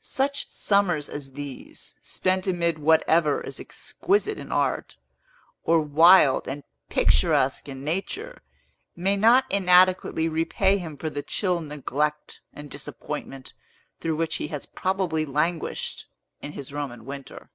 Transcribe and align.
Such 0.00 0.50
summers 0.50 1.08
as 1.08 1.34
these, 1.34 1.94
spent 2.00 2.48
amid 2.48 2.80
whatever 2.80 3.40
is 3.42 3.60
exquisite 3.60 4.36
in 4.36 4.50
art, 4.50 4.96
or 5.62 5.80
wild 5.80 6.48
and 6.48 6.64
picturesque 6.88 7.68
in 7.68 7.84
nature, 7.84 8.42
may 8.96 9.14
not 9.16 9.44
inadequately 9.48 10.28
repay 10.28 10.78
him 10.78 10.96
for 10.96 11.08
the 11.08 11.22
chill 11.22 11.60
neglect 11.60 12.40
and 12.52 12.68
disappointment 12.68 13.52
through 14.00 14.16
which 14.16 14.34
he 14.38 14.48
has 14.48 14.66
probably 14.66 15.24
languished, 15.24 16.08
in 16.42 16.50
his 16.50 16.72
Roman 16.72 17.04
winter. 17.04 17.50